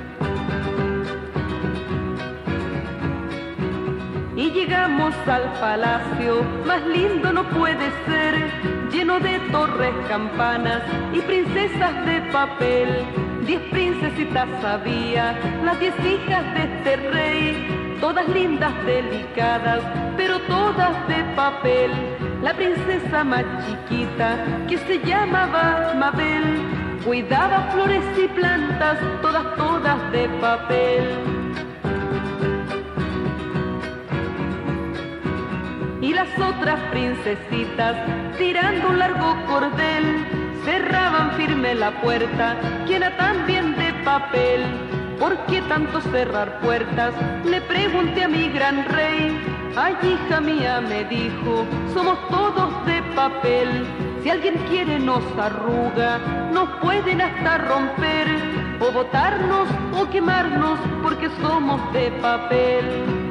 Y 4.43 4.51
llegamos 4.51 5.15
al 5.29 5.53
palacio, 5.61 6.43
más 6.67 6.85
lindo 6.89 7.33
no 7.33 7.49
puede 7.51 7.93
ser, 8.07 8.91
lleno 8.91 9.21
de 9.21 9.39
torres, 9.53 9.95
campanas 10.09 10.83
y 11.15 11.21
princesas 11.21 12.05
de 12.05 12.21
papel. 12.33 12.89
Diez 13.47 13.61
princesitas 13.71 14.49
había, 14.65 15.39
las 15.65 15.79
diez 15.79 15.95
hijas 16.05 16.43
de 16.55 16.63
este 16.65 16.97
rey, 17.13 17.99
todas 18.01 18.29
lindas, 18.31 18.73
delicadas, 18.85 19.81
pero 20.17 20.41
todas 20.41 21.07
de 21.07 21.23
papel. 21.37 21.93
La 22.43 22.53
princesa 22.53 23.23
más 23.23 23.45
chiquita, 23.65 24.45
que 24.69 24.77
se 24.77 24.99
llamaba 25.07 25.95
Mabel, 25.95 26.43
cuidaba 27.05 27.71
flores 27.71 28.03
y 28.19 28.27
plantas, 28.27 28.99
todas, 29.23 29.55
todas 29.55 30.11
de 30.11 30.29
papel. 30.41 31.42
Y 36.13 36.15
las 36.15 36.39
otras 36.39 36.79
princesitas, 36.91 37.97
tirando 38.37 38.89
un 38.91 38.99
largo 38.99 39.35
cordel, 39.47 40.27
cerraban 40.63 41.33
firme 41.33 41.75
la 41.75 41.91
puerta, 42.03 42.57
que 42.87 42.97
era 42.97 43.17
también 43.17 43.75
de 43.77 43.95
papel. 44.05 44.61
¿Por 45.19 45.39
qué 45.47 45.63
tanto 45.63 46.01
cerrar 46.01 46.61
puertas? 46.61 47.15
Le 47.45 47.61
pregunté 47.63 48.25
a 48.25 48.29
mi 48.29 48.51
gran 48.51 48.85
rey. 48.87 49.41
Ay, 49.75 49.97
hija 50.03 50.41
mía, 50.41 50.83
me 50.83 51.05
dijo, 51.05 51.65
somos 51.95 52.19
todos 52.29 52.85
de 52.85 53.03
papel. 53.15 53.69
Si 54.23 54.29
alguien 54.29 54.57
quiere 54.69 54.99
nos 54.99 55.25
arruga, 55.39 56.19
nos 56.53 56.69
pueden 56.83 57.23
hasta 57.23 57.59
romper, 57.59 58.29
o 58.81 58.93
botarnos 58.93 59.69
o 59.99 60.09
quemarnos, 60.11 60.79
porque 61.03 61.31
somos 61.41 61.81
de 61.95 62.11
papel. 62.21 63.22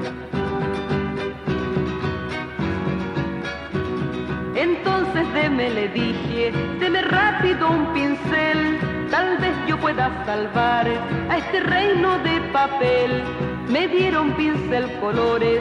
Deme, 5.52 5.70
le 5.70 5.90
dije, 5.90 6.54
deme 6.80 7.02
rápido 7.02 7.70
un 7.70 7.94
pincel, 7.94 8.80
tal 9.10 9.38
vez 9.40 9.52
yo 9.68 9.78
pueda 9.78 10.10
salvar 10.26 10.88
a 11.30 11.38
este 11.38 11.60
reino 11.60 12.18
de 12.20 12.40
papel. 12.54 13.22
Me 13.68 13.86
dieron 13.90 14.32
pincel 14.36 14.90
colores, 15.02 15.60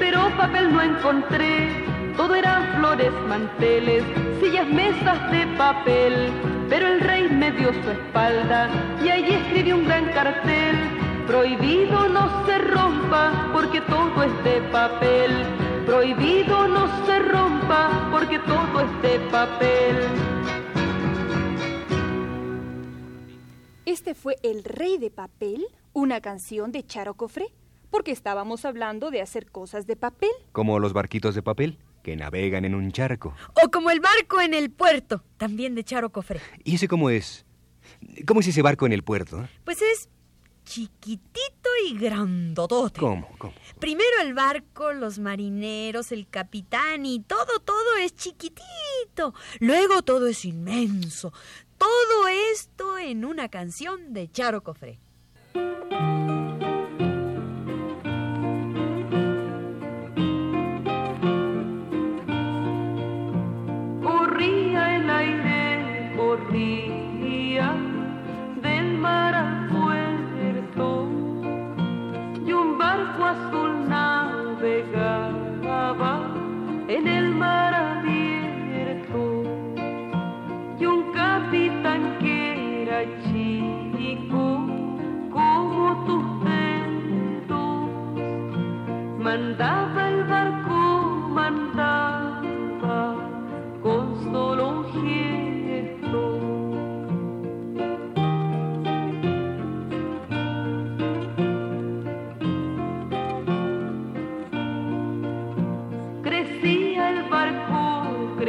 pero 0.00 0.28
papel 0.36 0.72
no 0.72 0.82
encontré. 0.82 1.68
Todo 2.16 2.34
eran 2.34 2.78
flores, 2.78 3.12
manteles, 3.28 4.02
sillas, 4.40 4.66
mesas 4.66 5.30
de 5.30 5.46
papel. 5.56 6.32
Pero 6.68 6.88
el 6.88 7.00
rey 7.00 7.28
me 7.28 7.52
dio 7.52 7.72
su 7.84 7.90
espalda 7.90 8.68
y 9.04 9.08
allí 9.08 9.34
escribió 9.34 9.76
un 9.76 9.84
gran 9.84 10.06
cartel. 10.06 10.76
Prohibido 11.28 12.08
no 12.08 12.44
se 12.44 12.58
rompa 12.58 13.50
porque 13.52 13.80
todo 13.82 14.20
es 14.20 14.44
de 14.44 14.60
papel. 14.72 15.30
Prohibido 15.88 16.68
no 16.68 17.06
se 17.06 17.18
rompa 17.18 18.10
porque 18.12 18.38
todo 18.40 18.80
es 18.82 19.02
de 19.02 19.20
papel. 19.30 19.96
Este 23.86 24.14
fue 24.14 24.36
El 24.42 24.64
Rey 24.64 24.98
de 24.98 25.10
Papel, 25.10 25.64
una 25.94 26.20
canción 26.20 26.72
de 26.72 26.84
Charo 26.84 27.14
Cofré, 27.14 27.46
porque 27.88 28.10
estábamos 28.10 28.66
hablando 28.66 29.10
de 29.10 29.22
hacer 29.22 29.50
cosas 29.50 29.86
de 29.86 29.96
papel. 29.96 30.28
Como 30.52 30.78
los 30.78 30.92
barquitos 30.92 31.34
de 31.34 31.40
papel 31.40 31.78
que 32.02 32.16
navegan 32.16 32.66
en 32.66 32.74
un 32.74 32.92
charco. 32.92 33.34
O 33.64 33.70
como 33.70 33.90
el 33.90 34.00
barco 34.00 34.42
en 34.42 34.52
el 34.52 34.70
puerto, 34.70 35.24
también 35.38 35.74
de 35.74 35.84
Charo 35.84 36.10
Cofré. 36.10 36.38
¿Y 36.64 36.74
ese 36.74 36.86
cómo 36.86 37.08
es? 37.08 37.46
¿Cómo 38.26 38.40
es 38.40 38.48
ese 38.48 38.60
barco 38.60 38.84
en 38.84 38.92
el 38.92 39.04
puerto? 39.04 39.48
Pues 39.64 39.80
es 39.80 40.10
chiquitito 40.68 41.70
y 41.86 41.98
grandotote. 41.98 43.00
¿Cómo? 43.00 43.28
¿Cómo? 43.38 43.54
Primero 43.80 44.20
el 44.20 44.34
barco, 44.34 44.92
los 44.92 45.18
marineros, 45.18 46.12
el 46.12 46.28
capitán 46.28 47.06
y 47.06 47.20
todo, 47.20 47.60
todo 47.64 47.96
es 48.00 48.14
chiquitito. 48.14 49.34
Luego 49.60 50.02
todo 50.02 50.26
es 50.26 50.44
inmenso. 50.44 51.32
Todo 51.78 52.28
esto 52.52 52.98
en 52.98 53.24
una 53.24 53.48
canción 53.48 54.12
de 54.12 54.30
Charo 54.30 54.62
Cofré. 54.62 54.98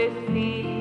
Barco, 0.08 0.79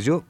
Pues 0.00 0.06
yo, 0.06 0.24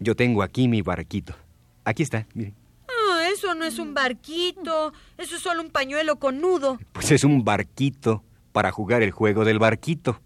yo 0.00 0.16
tengo 0.16 0.42
aquí 0.42 0.66
mi 0.66 0.82
barquito. 0.82 1.36
Aquí 1.84 2.02
está, 2.02 2.26
mire. 2.34 2.54
Ah, 2.88 3.28
eso 3.32 3.54
no 3.54 3.64
es 3.64 3.78
un 3.78 3.94
barquito. 3.94 4.92
Eso 5.16 5.36
es 5.36 5.42
solo 5.42 5.62
un 5.62 5.70
pañuelo 5.70 6.16
con 6.16 6.40
nudo. 6.40 6.80
Pues 6.90 7.12
es 7.12 7.22
un 7.22 7.44
barquito 7.44 8.24
para 8.50 8.72
jugar 8.72 9.00
el 9.02 9.12
juego 9.12 9.44
del 9.44 9.60
barquito. 9.60 10.20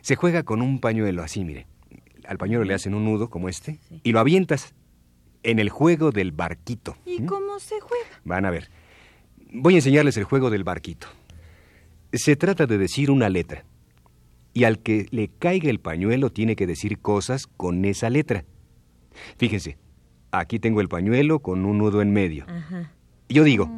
Se 0.00 0.16
juega 0.16 0.42
con 0.42 0.62
un 0.62 0.80
pañuelo 0.80 1.22
así, 1.22 1.44
mire. 1.44 1.68
al 2.26 2.38
pañuelo 2.38 2.64
le 2.64 2.74
hacen 2.74 2.92
un 2.92 3.04
nudo 3.04 3.30
como 3.30 3.48
este 3.48 3.78
y 4.02 4.10
lo 4.10 4.18
avientas 4.18 4.74
en 5.44 5.60
el 5.60 5.68
juego 5.68 6.10
del 6.10 6.32
barquito. 6.32 6.96
¿Y 7.06 7.24
cómo 7.24 7.60
se 7.60 7.78
juega? 7.78 8.20
Van 8.24 8.46
a 8.46 8.50
ver. 8.50 8.68
Voy 9.52 9.74
a 9.74 9.76
enseñarles 9.76 10.16
el 10.16 10.24
juego 10.24 10.50
del 10.50 10.64
barquito. 10.64 11.06
Se 12.12 12.34
trata 12.34 12.66
de 12.66 12.78
decir 12.78 13.12
una 13.12 13.28
letra. 13.28 13.64
Y 14.58 14.64
al 14.64 14.80
que 14.80 15.06
le 15.12 15.28
caiga 15.28 15.70
el 15.70 15.78
pañuelo 15.78 16.30
tiene 16.30 16.56
que 16.56 16.66
decir 16.66 16.98
cosas 16.98 17.46
con 17.46 17.84
esa 17.84 18.10
letra. 18.10 18.44
Fíjense, 19.36 19.78
aquí 20.32 20.58
tengo 20.58 20.80
el 20.80 20.88
pañuelo 20.88 21.38
con 21.38 21.64
un 21.64 21.78
nudo 21.78 22.02
en 22.02 22.12
medio. 22.12 22.44
Ajá. 22.48 22.90
Yo 23.28 23.44
digo, 23.44 23.70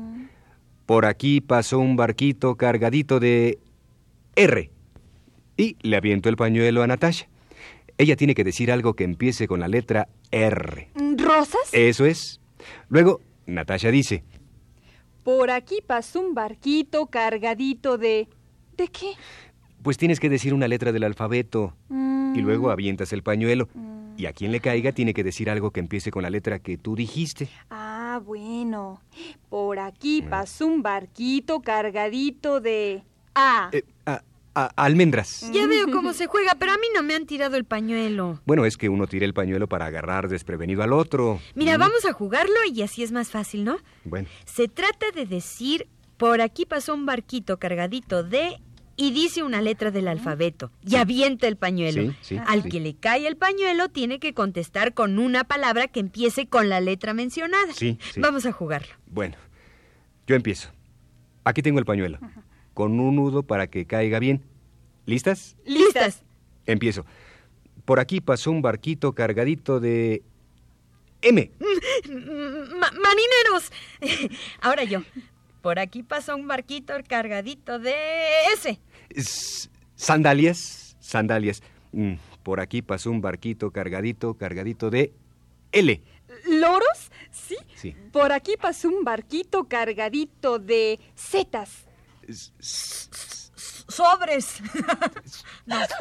por 0.87 1.05
aquí 1.05 1.43
pasó 1.43 1.81
un 1.81 1.97
barquito 1.97 2.57
cargadito 2.57 3.21
de 3.21 3.59
R. 4.37 4.71
Y 5.59 5.77
le 5.83 5.99
aviento 5.99 6.31
el 6.31 6.37
pañuelo 6.37 6.83
a 6.83 6.87
Natasha. 6.87 7.29
Ella 7.99 8.17
tiene 8.17 8.35
que 8.35 8.43
decir 8.43 8.73
algo 8.73 8.95
que 8.95 9.05
empiece 9.05 9.47
con 9.47 9.61
la 9.61 9.69
letra 9.69 10.09
R. 10.31 10.89
¿Rosas? 11.19 11.61
Eso 11.73 12.07
es. 12.07 12.41
Luego, 12.89 13.21
Natasha 13.45 13.91
dice, 13.91 14.25
Por 15.25 15.51
aquí 15.51 15.83
pasó 15.87 16.21
un 16.21 16.33
barquito 16.33 17.05
cargadito 17.09 17.99
de... 17.99 18.29
¿De 18.79 18.89
qué? 18.89 19.13
Pues 19.83 19.97
tienes 19.97 20.21
que 20.21 20.29
decir 20.29 20.55
una 20.55 20.69
letra 20.69 20.93
del 20.93 21.05
alfabeto. 21.05 21.75
Mm, 21.89 22.35
Y 22.37 22.41
luego 22.43 22.71
avientas 22.71 23.13
el 23.13 23.23
pañuelo. 23.23 23.69
Y 24.17 24.27
a 24.27 24.33
quien 24.33 24.53
le 24.53 24.61
caiga 24.61 24.93
tiene 24.93 25.15
que 25.15 25.25
decir 25.25 25.49
algo 25.49 25.71
que 25.71 25.81
empiece 25.81 26.11
con 26.11 26.23
la 26.23 26.31
letra 26.31 26.59
que 26.59 26.77
tú 26.77 26.95
dijiste. 26.95 27.49
Ah, 27.71 28.21
bueno. 28.25 29.01
Por 29.49 29.79
aquí 29.79 30.21
pasó 30.23 30.67
un 30.67 30.83
barquito 30.83 31.61
cargadito 31.61 32.61
de... 32.61 33.03
A. 33.35 33.71
Eh, 33.73 33.83
a- 34.07 34.23
a- 34.55 34.71
almendras. 34.77 35.51
Ya 35.55 35.67
veo 35.67 35.91
cómo 35.91 36.13
se 36.13 36.27
juega, 36.27 36.55
pero 36.59 36.73
a 36.73 36.77
mí 36.77 36.87
no 36.95 37.03
me 37.03 37.15
han 37.15 37.25
tirado 37.25 37.57
el 37.57 37.65
pañuelo. 37.65 38.41
Bueno, 38.45 38.67
es 38.67 38.77
que 38.77 38.89
uno 38.91 39.07
tira 39.07 39.25
el 39.25 39.33
pañuelo 39.33 39.69
para 39.69 39.87
agarrar 39.87 40.29
desprevenido 40.29 40.83
al 40.83 40.93
otro. 40.93 41.41
Mira, 41.55 41.79
Mm, 41.79 41.81
vamos 41.81 42.05
a 42.05 42.13
jugarlo 42.13 42.57
y 42.71 42.83
así 42.83 43.03
es 43.03 43.13
más 43.13 43.31
fácil, 43.31 43.65
¿no? 43.65 43.79
Bueno, 44.05 44.29
Se 44.45 44.69
trata 44.69 45.07
de 45.15 45.25
decir, 45.25 45.87
por 46.19 46.41
aquí 46.43 46.67
pasó 46.67 46.93
un 46.95 47.07
barquito 47.07 47.59
cargadito 47.59 48.23
de... 48.23 48.61
Y 49.03 49.13
dice 49.13 49.43
una 49.43 49.63
letra 49.63 49.91
del 49.91 50.09
alfabeto 50.09 50.71
y 50.87 50.97
avienta 50.97 51.49
el 51.49 51.57
pañuelo. 51.57 52.03
Sí, 52.03 52.17
sí, 52.21 52.41
Al 52.47 52.63
sí. 52.65 52.69
que 52.69 52.81
le 52.81 52.95
cae 52.97 53.27
el 53.27 53.37
pañuelo 53.37 53.89
tiene 53.89 54.19
que 54.19 54.35
contestar 54.35 54.93
con 54.93 55.19
una 55.19 55.45
palabra 55.45 55.89
que 55.89 56.01
empiece 56.01 56.47
con 56.49 56.69
la 56.69 56.81
letra 56.81 57.15
mencionada. 57.15 57.73
Sí, 57.73 57.99
sí. 58.13 58.21
Vamos 58.21 58.45
a 58.47 58.53
jugarlo. 58.53 58.93
bueno. 59.07 59.37
Yo 60.27 60.37
empiezo. 60.37 60.69
Aquí 61.45 61.63
tengo 61.63 61.79
el 61.81 61.85
pañuelo. 61.87 62.19
Con 62.75 63.01
un 63.01 63.17
nudo 63.17 63.43
para 63.43 63.67
que 63.69 63.85
caiga 63.87 64.19
bien. 64.21 64.43
¿Listas? 65.07 65.57
¿Listas? 65.65 66.23
Empiezo. 66.67 67.05
Por 67.85 67.99
aquí 67.99 68.21
pasó 68.21 68.51
un 68.53 68.63
barquito 68.63 69.13
cargadito 69.15 69.81
de... 69.81 70.23
M. 71.23 71.51
Ma- 72.09 72.93
¡Marineros! 72.93 73.73
Ahora 74.61 74.85
yo. 74.85 75.03
Por 75.63 75.79
aquí 75.79 76.03
pasó 76.03 76.37
un 76.37 76.47
barquito 76.47 76.95
cargadito 77.09 77.79
de 77.79 77.95
S. 78.55 78.79
Sandalias. 79.95 80.97
Sandalias. 81.01 81.63
Mm, 81.93 82.15
Por 82.43 82.61
aquí 82.61 82.83
pasó 82.83 83.11
un 83.11 83.21
barquito 83.21 83.71
cargadito, 83.71 84.35
cargadito 84.35 84.91
de 84.91 85.13
L. 85.73 86.03
¿Loros? 86.47 87.11
Sí. 87.31 87.57
Sí. 87.75 87.95
Por 88.13 88.33
aquí 88.33 88.55
pasó 88.61 88.89
un 88.89 89.05
barquito 89.05 89.65
cargadito 89.65 90.59
de 90.59 90.99
setas. 91.15 91.85
Sobres. 93.89 94.47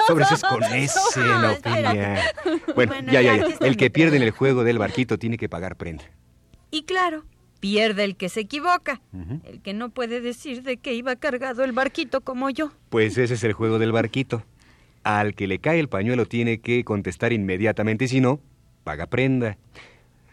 Sobres 0.08 0.32
es 0.32 0.42
con 0.44 0.64
S, 0.64 1.00
No. 1.20 1.58
Bueno, 2.76 2.92
Bueno, 2.92 3.12
ya, 3.12 3.22
ya, 3.22 3.38
ya, 3.38 3.58
El 3.62 3.78
que 3.78 3.90
pierde 3.90 4.18
en 4.18 4.24
el 4.24 4.32
juego 4.32 4.64
del 4.64 4.78
barquito 4.78 5.18
tiene 5.18 5.38
que 5.38 5.50
pagar 5.50 5.76
prenda. 5.76 6.06
Y 6.72 6.84
claro, 6.84 7.26
pierde 7.60 8.04
el 8.04 8.16
que 8.16 8.30
se 8.30 8.42
equivoca. 8.42 9.02
El 9.44 9.62
que 9.62 9.74
no 9.74 9.90
puede 9.90 10.22
decir 10.22 10.64
de 10.64 10.78
que 10.78 10.94
iba 10.94 11.16
cargado 11.16 11.64
el 11.64 11.72
barquito 11.72 12.22
como 12.22 12.50
yo. 12.50 12.72
Pues 12.90 13.18
ese 13.18 13.34
es 13.34 13.44
el 13.44 13.54
juego 13.54 13.80
del 13.80 13.92
barquito. 13.92 14.44
Al 15.04 15.34
que 15.36 15.48
le 15.48 15.60
cae 15.60 15.80
el 15.80 15.90
pañuelo 15.90 16.26
tiene 16.26 16.60
que 16.60 16.84
contestar 16.84 17.34
inmediatamente, 17.34 18.08
si 18.08 18.20
no, 18.22 18.40
paga 18.84 19.08
prenda. 19.08 19.58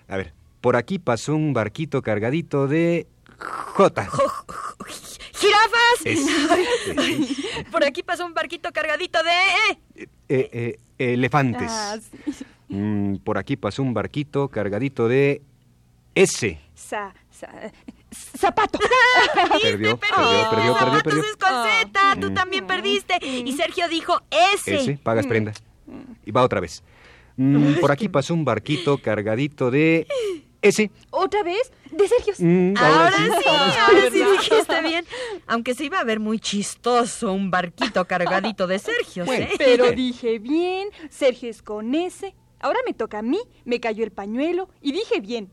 A 0.09 0.17
ver, 0.17 0.35
por 0.61 0.77
aquí 0.77 0.99
pasó 0.99 1.35
un 1.35 1.53
barquito 1.53 2.03
cargadito 2.03 2.67
de 2.69 3.07
J. 3.39 4.09
¡Jirafas! 5.33 6.05
Es- 6.05 7.67
Por 7.71 7.85
aquí 7.85 8.03
pasó 8.03 8.25
un 8.27 8.35
barquito 8.35 8.73
cargadito 8.73 9.19
de 9.23 9.31
E. 9.31 10.09
Eh, 10.29 10.49
eh, 10.53 10.79
elefantes. 10.99 11.71
Ah, 11.71 11.99
sí. 12.01 12.45
Mm, 12.69 13.17
por 13.19 13.39
aquí 13.39 13.57
pasó 13.57 13.83
un 13.83 13.95
barquito 13.95 14.49
cargadito 14.49 15.09
de 15.09 15.43
S. 16.17 16.59
Sa, 16.75 17.15
sa- 17.31 17.71
zapato. 18.39 18.79
Perdió, 19.63 19.97
perdió, 19.97 19.99
Perdiste, 19.99 20.51
perdió, 20.51 20.51
perdió, 20.51 20.75
zapatos 20.75 21.03
perdió. 21.03 21.23
es 21.23 21.37
con 21.37 21.51
Z, 21.69 22.17
tú 22.21 22.31
Mm. 22.31 22.35
también 22.35 22.67
perdiste. 22.67 23.19
Y 23.23 23.53
Sergio 23.53 23.89
dijo 23.89 24.21
S. 24.55 24.75
S, 24.75 24.99
pagas 25.03 25.27
prenda. 25.27 25.53
Y 26.25 26.31
va 26.33 26.43
otra 26.43 26.61
vez. 26.61 26.83
Mm, 27.37 27.75
por 27.81 27.93
aquí 27.93 28.09
pasó 28.09 28.33
un 28.35 28.45
barquito 28.45 28.99
cargadito 28.99 29.71
de 29.71 30.07
S. 30.63 30.91
¿Otra 31.11 31.43
vez? 31.43 31.71
De 31.91 32.09
Sergio. 32.09 32.33
Mm, 32.39 32.75
Ahora 32.79 33.13
sí, 33.13 33.49
ahora 33.79 34.11
sí 34.11 34.25
dijiste 34.33 34.81
bien. 34.83 35.05
Aunque 35.47 35.75
se 35.75 35.85
iba 35.85 36.01
a 36.01 36.05
ver 36.05 36.19
muy 36.19 36.39
chistoso 36.41 37.33
un 37.33 37.51
barquito 37.51 38.05
cargadito 38.07 38.67
de 38.67 38.79
Sergio, 38.79 39.25
Bueno, 39.27 39.45
¿eh? 39.45 39.51
Pero 39.59 39.91
dije 39.93 40.39
bien. 40.39 40.89
Sergio 41.11 41.51
es 41.51 41.63
con 41.63 41.95
S. 41.95 42.35
Ahora 42.61 42.79
me 42.87 42.95
toca 42.95 43.19
a 43.19 43.23
mí. 43.23 43.39
Me 43.67 43.79
cayó 43.81 44.03
el 44.03 44.11
pañuelo 44.13 44.71
y 44.81 44.93
dije 44.93 45.21
bien. 45.21 45.51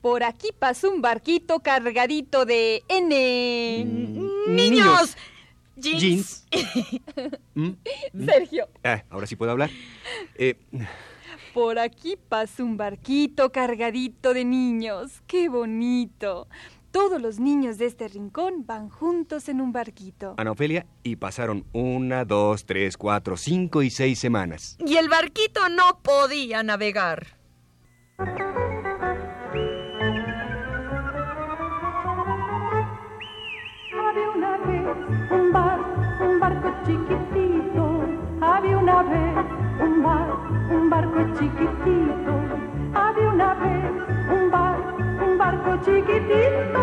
Por 0.00 0.22
aquí 0.22 0.48
pasó 0.58 0.90
un 0.90 1.02
barquito 1.02 1.60
cargadito 1.60 2.44
de 2.44 2.82
N. 2.88 3.84
Mm, 3.84 4.54
Niños, 4.54 5.16
jeans. 5.76 6.00
Jeans. 6.00 6.46
Mm, 7.54 7.70
Sergio. 8.26 8.68
ah, 8.84 9.02
ahora 9.08 9.26
sí 9.26 9.34
puedo 9.34 9.50
hablar. 9.50 9.70
Eh, 10.34 10.56
Por 11.54 11.78
aquí 11.78 12.16
pasó 12.28 12.64
un 12.64 12.76
barquito 12.76 13.50
cargadito 13.50 14.34
de 14.34 14.44
niños. 14.44 15.22
¡Qué 15.26 15.48
bonito! 15.48 16.48
Todos 16.90 17.20
los 17.20 17.38
niños 17.40 17.78
de 17.78 17.86
este 17.86 18.08
rincón 18.08 18.64
van 18.66 18.88
juntos 18.90 19.48
en 19.48 19.60
un 19.62 19.72
barquito. 19.72 20.34
Ana 20.36 20.52
Ofelia, 20.52 20.86
y 21.02 21.16
pasaron 21.16 21.64
una, 21.72 22.24
dos, 22.26 22.64
tres, 22.66 22.96
cuatro, 22.96 23.36
cinco 23.38 23.82
y 23.82 23.88
seis 23.90 24.18
semanas. 24.18 24.76
Y 24.86 24.96
el 24.96 25.08
barquito 25.08 25.68
no 25.70 26.00
podía 26.02 26.62
navegar. 26.62 27.38
Un 35.30 35.52
bar, 35.52 35.78
un 36.20 36.40
barco 36.40 36.72
chiquitito. 36.84 38.04
Había 38.40 38.78
una 38.78 39.02
vez 39.02 39.36
un 39.80 40.02
bar, 40.02 40.28
un 40.70 40.90
barco 40.90 41.20
chiquitito. 41.38 42.32
Había 42.94 43.28
una 43.30 43.54
vez 43.54 43.90
un 44.30 44.50
bar, 44.50 44.76
un 45.24 45.38
barco 45.38 45.76
chiquitito. 45.84 46.82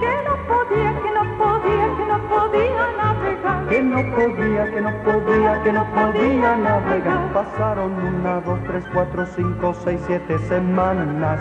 Que 0.00 0.12
no 0.24 0.36
podía, 0.46 1.00
que 1.02 1.10
no 1.12 1.24
podía, 1.38 1.96
que 1.96 2.06
no 2.06 2.18
podía 2.28 2.84
navegar. 2.96 3.68
Que 3.68 3.82
no 3.82 4.00
podía, 4.14 4.70
que 4.70 4.80
no 4.80 4.92
podía, 5.02 5.62
que 5.62 5.72
no 5.72 5.84
podía 5.94 6.56
navegar. 6.56 7.32
Pasaron 7.32 7.92
una, 7.92 8.40
dos, 8.40 8.58
tres, 8.66 8.84
cuatro, 8.92 9.26
cinco, 9.26 9.74
seis, 9.84 10.00
siete 10.06 10.38
semanas. 10.48 11.40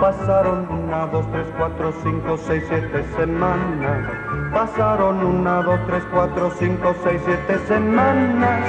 Pasaron 0.00 0.68
una, 0.70 1.06
dos, 1.06 1.24
tres, 1.30 1.46
cuatro, 1.56 1.92
cinco, 2.02 2.36
seis, 2.36 2.64
siete 2.68 3.04
semanas. 3.16 4.33
Pasaron 4.54 5.18
una, 5.18 5.62
dos, 5.62 5.80
tres, 5.88 6.04
cuatro, 6.12 6.48
cinco, 6.60 6.94
seis, 7.02 7.20
siete 7.24 7.58
semanas. 7.66 8.60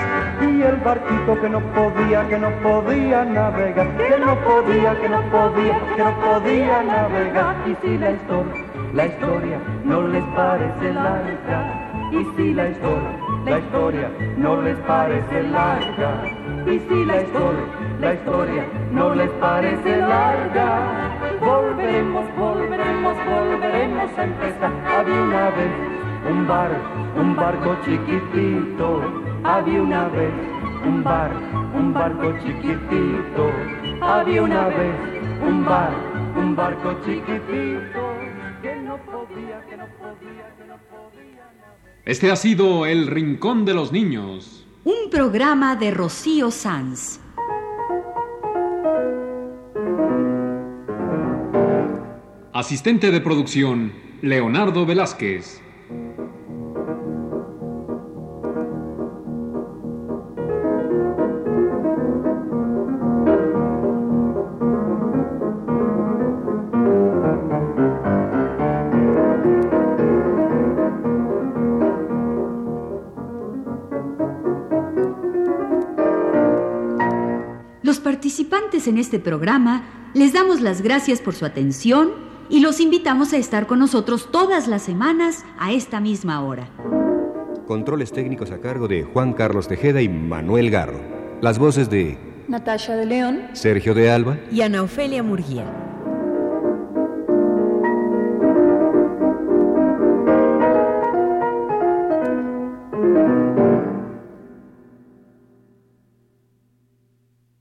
Y 0.41 0.63
el 0.63 0.77
barquito 0.77 1.39
que 1.39 1.47
no 1.47 1.59
podía, 1.59 2.27
que 2.27 2.39
no 2.39 2.49
podía 2.63 3.23
navegar. 3.23 3.95
Que 3.95 4.17
no 4.17 4.35
podía, 4.39 4.99
que 4.99 5.09
no 5.09 5.21
podía, 5.29 5.79
que 5.95 6.03
no 6.03 6.19
podía 6.21 6.83
navegar. 6.83 7.55
Y 7.67 7.75
si 7.85 7.97
la 7.99 8.11
historia, 8.11 8.65
la 8.93 9.05
historia 9.05 9.59
no 9.83 10.07
les 10.07 10.23
parece 10.35 10.91
larga. 10.91 11.91
Y 12.11 12.25
si 12.35 12.53
la 12.55 12.69
historia, 12.69 13.09
la 13.45 13.59
historia 13.59 14.09
no 14.37 14.61
les 14.61 14.77
parece 14.79 15.43
larga. 15.43 16.23
Y 16.65 16.79
si 16.79 17.05
la 17.05 17.21
historia, 17.21 17.65
la 17.99 18.13
historia 18.15 18.65
no 18.91 19.13
les 19.13 19.29
parece 19.29 19.97
larga. 19.97 20.79
Volveremos, 21.39 22.25
volveremos, 22.37 23.15
volveremos 23.29 23.64
a 23.93 24.23
empezar. 24.23 24.73
Había 24.87 25.21
una 25.21 25.49
vez 25.51 25.71
un 26.29 26.47
bar, 26.47 26.71
un 27.15 27.35
barco 27.35 27.77
chiquitito. 27.85 29.01
Había 29.43 29.81
una 29.81 30.07
vez 30.09 30.33
un 30.85 31.03
bar, 31.03 31.31
un 31.75 31.93
barco 31.93 32.33
chiquitito. 32.39 33.51
Había 34.01 34.41
una 34.41 34.67
vez 34.67 34.95
un 35.47 35.65
bar, 35.65 35.93
un 36.35 36.55
barco 36.55 36.93
chiquitito. 37.05 38.01
Que 38.61 38.75
no 38.77 38.97
podía, 38.97 39.61
que 39.69 39.77
no 39.77 39.85
podía, 39.99 40.55
que 40.57 40.65
no 40.65 40.77
podía. 40.89 41.51
Este 42.05 42.31
ha 42.31 42.35
sido 42.35 42.85
El 42.85 43.07
Rincón 43.07 43.65
de 43.65 43.73
los 43.73 43.91
Niños. 43.91 44.65
Un 44.83 45.09
programa 45.11 45.75
de 45.75 45.91
Rocío 45.91 46.51
Sanz. 46.51 47.19
Asistente 52.65 53.11
de 53.11 53.21
producción, 53.21 53.93
Leonardo 54.23 54.87
Velázquez. 54.87 55.61
Los 77.83 77.99
participantes 77.99 78.87
en 78.87 78.97
este 78.97 79.19
programa 79.19 79.83
les 80.15 80.33
damos 80.33 80.61
las 80.61 80.81
gracias 80.81 81.21
por 81.21 81.35
su 81.35 81.45
atención 81.45 82.24
y 82.49 82.59
los 82.59 82.79
invitamos 82.79 83.33
a 83.33 83.37
estar 83.37 83.67
con 83.67 83.79
nosotros 83.79 84.29
todas 84.31 84.67
las 84.67 84.81
semanas 84.81 85.45
a 85.59 85.71
esta 85.71 85.99
misma 85.99 86.41
hora. 86.41 86.69
Controles 87.67 88.11
técnicos 88.11 88.51
a 88.51 88.59
cargo 88.59 88.87
de 88.87 89.03
Juan 89.03 89.33
Carlos 89.33 89.67
Tejeda 89.67 90.01
y 90.01 90.09
Manuel 90.09 90.69
Garro. 90.69 90.99
Las 91.41 91.57
voces 91.57 91.89
de 91.89 92.17
Natasha 92.47 92.95
de 92.95 93.05
León. 93.05 93.47
Sergio 93.53 93.93
de 93.93 94.11
Alba 94.11 94.37
Y 94.51 94.61
Ana 94.61 94.83
Ofelia 94.83 95.23
Murguía. 95.23 95.84